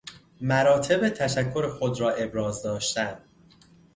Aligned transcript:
مراتب 0.41 1.09
تشکر 1.09 1.69
خود 1.69 1.99
را 2.01 2.09
ابراز 2.11 2.63
داشتن 2.63 3.19